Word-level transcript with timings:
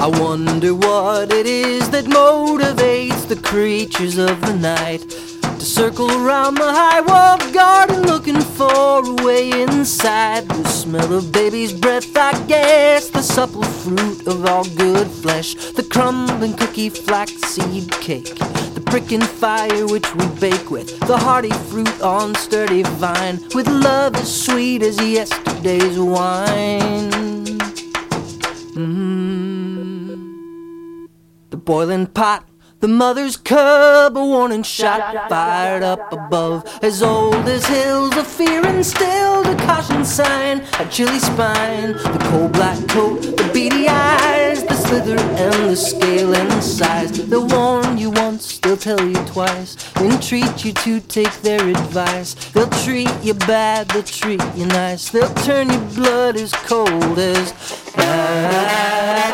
I 0.00 0.06
wonder 0.06 0.76
what 0.76 1.32
it 1.32 1.44
is 1.44 1.90
that 1.90 2.04
motivates 2.04 3.26
the 3.26 3.34
creatures 3.34 4.16
of 4.16 4.40
the 4.42 4.54
night 4.54 5.00
to 5.00 5.64
circle 5.64 6.08
around 6.08 6.54
the 6.54 6.72
high 6.72 7.00
walled 7.00 7.52
garden 7.52 8.02
looking 8.02 8.40
for 8.40 9.04
a 9.04 9.24
way 9.24 9.50
inside. 9.50 10.46
The 10.46 10.68
smell 10.68 11.12
of 11.12 11.32
baby's 11.32 11.72
breath, 11.72 12.16
I 12.16 12.30
guess, 12.46 13.10
the 13.10 13.22
supple 13.22 13.64
fruit 13.64 14.24
of 14.28 14.46
all 14.46 14.64
good 14.76 15.08
flesh, 15.08 15.54
the 15.72 15.82
crumbling 15.82 16.54
cookie 16.54 16.90
flaxseed 16.90 17.90
cake, 17.90 18.36
the 18.74 18.82
pricking 18.86 19.20
fire 19.20 19.84
which 19.88 20.14
we 20.14 20.26
bake 20.38 20.70
with, 20.70 20.96
the 21.00 21.18
hearty 21.18 21.50
fruit 21.70 22.00
on 22.02 22.36
sturdy 22.36 22.84
vine, 22.84 23.40
with 23.52 23.66
love 23.66 24.14
as 24.14 24.44
sweet 24.44 24.82
as 24.82 24.96
yesterday's 25.00 25.98
wine. 25.98 27.27
Boiling 31.68 32.06
pot 32.06 32.48
the 32.80 32.88
mother's 32.88 33.36
cub, 33.36 34.16
a 34.16 34.24
warning 34.24 34.62
shot 34.62 35.28
fired 35.28 35.82
up 35.82 36.12
above, 36.12 36.64
as 36.80 37.02
old 37.02 37.46
as 37.48 37.66
hills 37.66 38.16
of 38.16 38.24
fear 38.24 38.64
instilled, 38.66 39.48
a 39.48 39.56
caution 39.66 40.04
sign, 40.04 40.64
a 40.78 40.88
chilly 40.88 41.18
spine, 41.18 41.92
the 41.92 42.26
cold 42.30 42.52
black 42.52 42.78
coat, 42.88 43.20
the 43.20 43.50
beady 43.52 43.88
eyes, 43.88 44.62
the 44.62 44.74
slither 44.74 45.18
and 45.18 45.70
the 45.70 45.74
scale 45.74 46.34
and 46.36 46.62
size. 46.62 47.10
They'll 47.28 47.48
warn 47.48 47.98
you 47.98 48.10
once, 48.10 48.58
they'll 48.60 48.76
tell 48.76 49.04
you 49.04 49.16
twice, 49.26 49.76
entreat 49.96 50.64
you 50.64 50.72
to 50.72 51.00
take 51.00 51.34
their 51.42 51.68
advice. 51.68 52.34
They'll 52.52 52.70
treat 52.84 53.12
you 53.22 53.34
bad, 53.34 53.88
they'll 53.88 54.04
treat 54.04 54.40
you 54.54 54.66
nice, 54.66 55.10
they'll 55.10 55.34
turn 55.42 55.68
your 55.68 55.84
blood 55.96 56.36
as 56.36 56.52
cold 56.52 57.18
as 57.18 57.52
ice. 57.96 59.27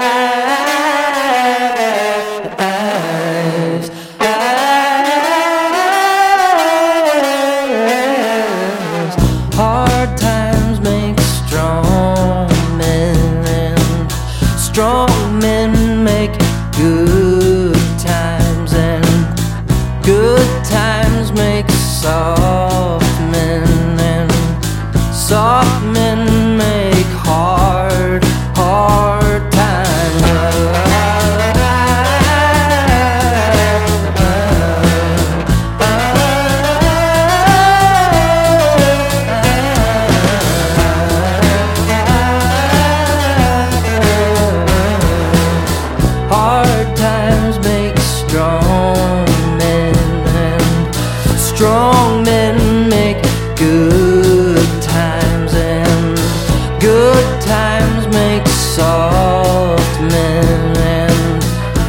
Make 58.15 58.47
soft 58.47 60.01
men, 60.01 60.77
and 60.77 61.43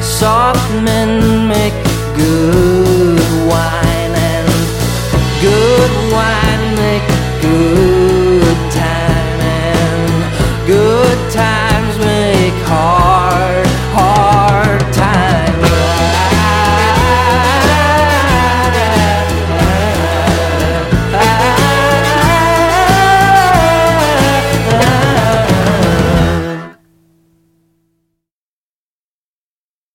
soft 0.03 0.71
men 0.83 1.47
make 1.47 1.77
good 2.15 3.19
wine, 3.51 4.13
and 4.33 4.49
good 5.41 5.91
wine 6.11 6.65
make 6.83 7.07
good 7.41 8.14